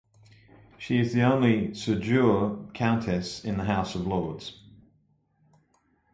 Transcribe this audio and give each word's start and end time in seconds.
She 0.79 0.97
is 0.97 1.13
the 1.13 1.21
only 1.21 1.75
"suo 1.75 1.93
jure" 1.99 2.67
countess 2.73 3.45
in 3.45 3.57
the 3.59 3.65
House 3.65 3.93
of 3.93 4.07
Lords. 4.07 4.59